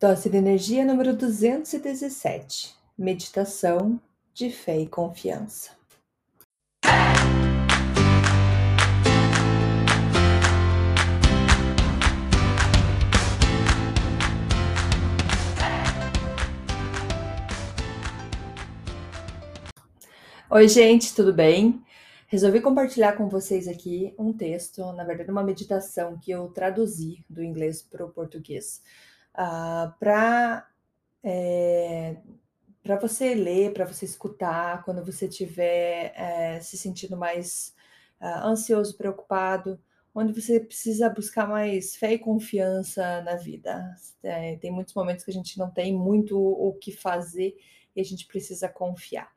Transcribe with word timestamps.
Dose 0.00 0.28
de 0.28 0.36
energia 0.36 0.84
número 0.84 1.14
217. 1.14 2.74
Meditação 2.98 4.00
de 4.34 4.50
fé 4.50 4.80
e 4.80 4.88
confiança. 4.88 5.70
Oi, 20.50 20.68
gente, 20.68 21.14
tudo 21.14 21.32
bem? 21.32 21.80
Resolvi 22.26 22.60
compartilhar 22.60 23.12
com 23.12 23.28
vocês 23.28 23.68
aqui 23.68 24.12
um 24.18 24.32
texto, 24.32 24.92
na 24.92 25.04
verdade, 25.04 25.30
uma 25.30 25.44
meditação 25.44 26.18
que 26.18 26.32
eu 26.32 26.48
traduzi 26.48 27.24
do 27.30 27.44
inglês 27.44 27.80
para 27.80 28.04
o 28.04 28.10
português 28.10 28.82
uh, 29.34 29.38
ah, 29.38 29.96
para 29.98 30.68
é, 31.22 32.16
para 32.82 32.96
você 32.96 33.34
ler, 33.34 33.72
para 33.72 33.86
você 33.86 34.04
escutar, 34.04 34.84
quando 34.84 35.02
você 35.02 35.26
estiver 35.26 36.12
é, 36.14 36.60
se 36.60 36.76
sentindo 36.76 37.16
mais 37.16 37.74
uh, 38.20 38.46
ansioso, 38.46 38.96
preocupado, 38.96 39.80
onde 40.14 40.38
você 40.38 40.60
precisa 40.60 41.08
buscar 41.08 41.48
mais 41.48 41.96
fé 41.96 42.12
e 42.12 42.18
confiança 42.18 43.22
na 43.22 43.36
vida. 43.36 43.96
É, 44.22 44.56
tem 44.56 44.70
muitos 44.70 44.92
momentos 44.94 45.24
que 45.24 45.30
a 45.30 45.34
gente 45.34 45.58
não 45.58 45.70
tem 45.70 45.94
muito 45.94 46.38
o 46.38 46.74
que 46.74 46.92
fazer 46.92 47.56
e 47.96 48.00
a 48.02 48.04
gente 48.04 48.26
precisa 48.26 48.68
confiar. 48.68 49.32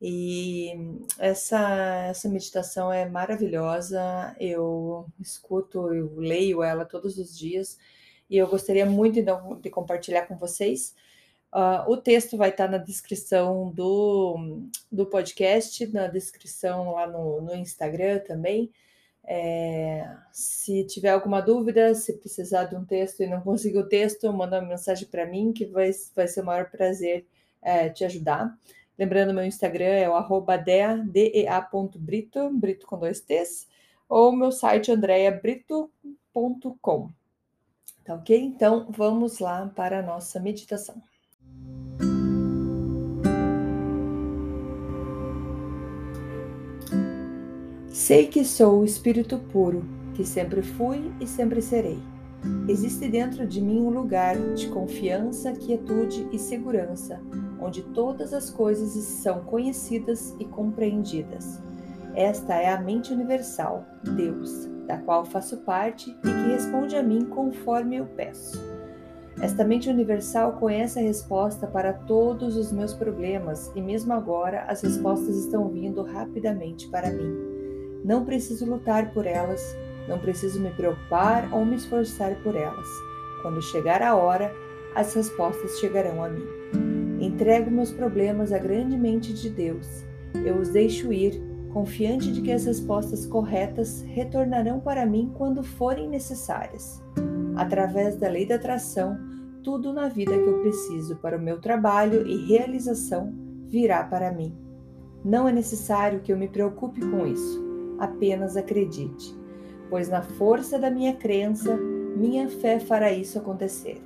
E 0.00 0.72
essa, 1.18 2.06
essa 2.08 2.28
meditação 2.28 2.92
é 2.92 3.08
maravilhosa, 3.08 4.34
eu 4.38 5.06
escuto, 5.20 5.92
eu 5.92 6.14
leio 6.16 6.62
ela 6.62 6.84
todos 6.84 7.18
os 7.18 7.36
dias 7.36 7.78
e 8.32 8.38
eu 8.38 8.48
gostaria 8.48 8.86
muito 8.86 9.18
então, 9.18 9.60
de 9.60 9.68
compartilhar 9.68 10.26
com 10.26 10.38
vocês. 10.38 10.94
Uh, 11.52 11.84
o 11.86 11.98
texto 11.98 12.38
vai 12.38 12.48
estar 12.48 12.66
na 12.66 12.78
descrição 12.78 13.70
do, 13.70 14.62
do 14.90 15.04
podcast, 15.04 15.86
na 15.92 16.06
descrição 16.06 16.92
lá 16.92 17.06
no, 17.06 17.42
no 17.42 17.54
Instagram 17.54 18.20
também. 18.20 18.72
É, 19.22 20.10
se 20.32 20.86
tiver 20.86 21.10
alguma 21.10 21.42
dúvida, 21.42 21.94
se 21.94 22.14
precisar 22.14 22.64
de 22.64 22.74
um 22.74 22.86
texto 22.86 23.22
e 23.22 23.26
não 23.26 23.42
conseguir 23.44 23.80
o 23.80 23.86
texto, 23.86 24.32
manda 24.32 24.60
uma 24.60 24.68
mensagem 24.70 25.06
para 25.06 25.26
mim, 25.26 25.52
que 25.52 25.66
vai, 25.66 25.90
vai 26.16 26.26
ser 26.26 26.40
o 26.40 26.46
maior 26.46 26.70
prazer 26.70 27.26
é, 27.60 27.90
te 27.90 28.02
ajudar. 28.02 28.58
Lembrando, 28.98 29.34
meu 29.34 29.44
Instagram 29.44 29.84
é 29.84 30.08
o 30.08 30.14
arroba 30.14 30.56
dea.brito, 30.56 32.48
brito 32.50 32.86
com 32.86 32.98
dois 32.98 33.20
T's, 33.20 33.68
ou 34.08 34.32
meu 34.32 34.50
site 34.50 34.90
andreabrito.com. 34.90 37.10
Tá 38.04 38.14
ok? 38.14 38.36
Então 38.36 38.86
vamos 38.90 39.38
lá 39.38 39.70
para 39.74 40.00
a 40.00 40.02
nossa 40.02 40.40
meditação. 40.40 41.00
Sei 47.88 48.26
que 48.26 48.44
sou 48.44 48.80
o 48.80 48.84
Espírito 48.84 49.38
puro, 49.38 49.84
que 50.14 50.24
sempre 50.24 50.62
fui 50.62 51.12
e 51.20 51.26
sempre 51.26 51.62
serei. 51.62 51.98
Existe 52.68 53.08
dentro 53.08 53.46
de 53.46 53.60
mim 53.60 53.80
um 53.80 53.90
lugar 53.90 54.36
de 54.54 54.68
confiança, 54.68 55.52
quietude 55.52 56.26
e 56.32 56.38
segurança, 56.38 57.20
onde 57.60 57.82
todas 57.82 58.32
as 58.34 58.50
coisas 58.50 58.92
são 59.04 59.44
conhecidas 59.44 60.34
e 60.40 60.44
compreendidas. 60.44 61.60
Esta 62.14 62.54
é 62.54 62.68
a 62.68 62.80
mente 62.80 63.12
universal, 63.12 63.86
Deus, 64.02 64.68
da 64.86 64.98
qual 64.98 65.24
faço 65.24 65.58
parte 65.58 66.10
e 66.10 66.22
que 66.22 66.52
responde 66.52 66.94
a 66.94 67.02
mim 67.02 67.24
conforme 67.24 67.96
eu 67.96 68.04
peço. 68.04 68.60
Esta 69.40 69.64
mente 69.64 69.88
universal 69.88 70.52
conhece 70.52 70.98
a 70.98 71.02
resposta 71.02 71.66
para 71.66 71.94
todos 71.94 72.54
os 72.54 72.70
meus 72.70 72.92
problemas 72.92 73.72
e, 73.74 73.80
mesmo 73.80 74.12
agora, 74.12 74.64
as 74.68 74.82
respostas 74.82 75.36
estão 75.36 75.70
vindo 75.70 76.02
rapidamente 76.02 76.86
para 76.88 77.10
mim. 77.10 77.34
Não 78.04 78.26
preciso 78.26 78.66
lutar 78.66 79.12
por 79.14 79.26
elas, 79.26 79.74
não 80.06 80.18
preciso 80.18 80.60
me 80.60 80.70
preocupar 80.70 81.48
ou 81.50 81.64
me 81.64 81.76
esforçar 81.76 82.34
por 82.42 82.54
elas. 82.54 82.86
Quando 83.40 83.62
chegar 83.62 84.02
a 84.02 84.14
hora, 84.14 84.52
as 84.94 85.14
respostas 85.14 85.78
chegarão 85.78 86.22
a 86.22 86.28
mim. 86.28 86.46
Entrego 87.20 87.70
meus 87.70 87.90
problemas 87.90 88.52
à 88.52 88.58
grande 88.58 88.98
mente 88.98 89.32
de 89.32 89.48
Deus. 89.48 90.04
Eu 90.44 90.56
os 90.58 90.68
deixo 90.68 91.10
ir 91.10 91.51
confiante 91.72 92.30
de 92.30 92.42
que 92.42 92.52
as 92.52 92.66
respostas 92.66 93.26
corretas 93.26 94.02
retornarão 94.02 94.78
para 94.78 95.06
mim 95.06 95.32
quando 95.34 95.62
forem 95.62 96.08
necessárias. 96.08 97.02
Através 97.56 98.16
da 98.16 98.28
lei 98.28 98.46
da 98.46 98.56
atração, 98.56 99.18
tudo 99.62 99.92
na 99.92 100.08
vida 100.08 100.32
que 100.32 100.48
eu 100.48 100.60
preciso 100.60 101.16
para 101.16 101.38
o 101.38 101.40
meu 101.40 101.60
trabalho 101.60 102.26
e 102.26 102.46
realização 102.46 103.32
virá 103.68 104.04
para 104.04 104.32
mim. 104.32 104.54
Não 105.24 105.48
é 105.48 105.52
necessário 105.52 106.20
que 106.20 106.32
eu 106.32 106.36
me 106.36 106.48
preocupe 106.48 107.00
com 107.00 107.26
isso, 107.26 107.62
apenas 107.98 108.56
acredite, 108.56 109.34
pois 109.88 110.08
na 110.08 110.20
força 110.20 110.78
da 110.78 110.90
minha 110.90 111.14
crença, 111.14 111.76
minha 112.16 112.48
fé 112.48 112.80
fará 112.80 113.12
isso 113.12 113.38
acontecer. 113.38 114.02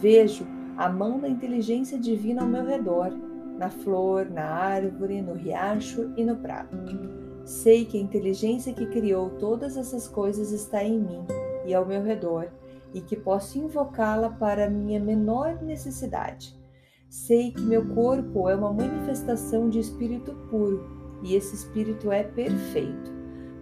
Vejo 0.00 0.44
a 0.76 0.88
mão 0.88 1.20
da 1.20 1.28
inteligência 1.28 1.98
divina 1.98 2.42
ao 2.42 2.48
meu 2.48 2.64
redor 2.64 3.12
na 3.56 3.70
flor, 3.70 4.28
na 4.30 4.44
árvore, 4.44 5.22
no 5.22 5.34
riacho 5.34 6.12
e 6.16 6.24
no 6.24 6.36
prado. 6.36 6.76
Sei 7.44 7.84
que 7.84 7.98
a 7.98 8.00
inteligência 8.00 8.72
que 8.72 8.86
criou 8.86 9.30
todas 9.30 9.76
essas 9.76 10.08
coisas 10.08 10.50
está 10.50 10.82
em 10.82 10.98
mim 10.98 11.24
e 11.66 11.74
ao 11.74 11.84
meu 11.84 12.02
redor 12.02 12.48
e 12.92 13.00
que 13.00 13.16
posso 13.16 13.58
invocá-la 13.58 14.30
para 14.30 14.70
minha 14.70 15.00
menor 15.00 15.62
necessidade. 15.62 16.56
Sei 17.08 17.50
que 17.50 17.60
meu 17.60 17.86
corpo 17.94 18.48
é 18.48 18.54
uma 18.54 18.72
manifestação 18.72 19.68
de 19.68 19.78
espírito 19.78 20.34
puro 20.50 21.18
e 21.22 21.34
esse 21.34 21.54
espírito 21.54 22.10
é 22.10 22.22
perfeito. 22.22 23.12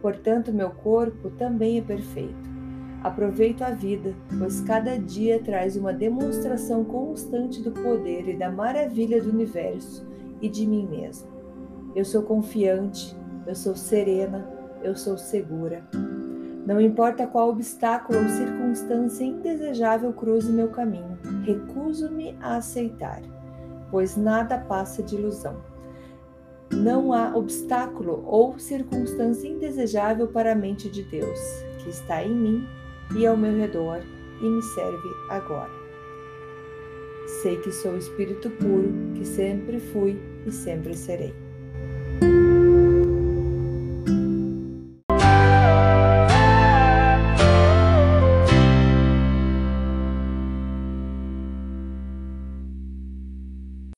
Portanto, 0.00 0.52
meu 0.52 0.70
corpo 0.70 1.30
também 1.30 1.78
é 1.78 1.82
perfeito. 1.82 2.55
Aproveito 3.06 3.62
a 3.62 3.70
vida, 3.70 4.16
pois 4.36 4.60
cada 4.62 4.98
dia 4.98 5.40
traz 5.40 5.76
uma 5.76 5.92
demonstração 5.92 6.84
constante 6.84 7.62
do 7.62 7.70
poder 7.70 8.28
e 8.28 8.36
da 8.36 8.50
maravilha 8.50 9.22
do 9.22 9.30
universo 9.30 10.04
e 10.42 10.48
de 10.48 10.66
mim 10.66 10.88
mesmo. 10.88 11.28
Eu 11.94 12.04
sou 12.04 12.22
confiante, 12.22 13.16
eu 13.46 13.54
sou 13.54 13.76
serena, 13.76 14.44
eu 14.82 14.96
sou 14.96 15.16
segura. 15.16 15.86
Não 16.66 16.80
importa 16.80 17.28
qual 17.28 17.50
obstáculo 17.50 18.18
ou 18.18 18.28
circunstância 18.28 19.24
indesejável 19.24 20.12
cruze 20.12 20.50
meu 20.50 20.70
caminho, 20.70 21.16
recuso-me 21.44 22.36
a 22.40 22.56
aceitar, 22.56 23.22
pois 23.88 24.16
nada 24.16 24.58
passa 24.58 25.00
de 25.00 25.14
ilusão. 25.14 25.54
Não 26.72 27.12
há 27.12 27.36
obstáculo 27.36 28.24
ou 28.26 28.58
circunstância 28.58 29.46
indesejável 29.46 30.26
para 30.26 30.50
a 30.50 30.56
mente 30.56 30.90
de 30.90 31.04
Deus, 31.04 31.38
que 31.78 31.88
está 31.88 32.24
em 32.24 32.34
mim 32.34 32.66
e 33.14 33.26
ao 33.26 33.36
meu 33.36 33.56
redor 33.56 34.00
e 34.40 34.44
me 34.44 34.62
serve 34.62 35.08
agora. 35.28 35.70
Sei 37.42 37.56
que 37.58 37.72
sou 37.72 37.96
espírito 37.96 38.50
puro, 38.50 38.92
que 39.14 39.24
sempre 39.24 39.80
fui 39.80 40.18
e 40.46 40.52
sempre 40.52 40.94
serei. 40.94 41.34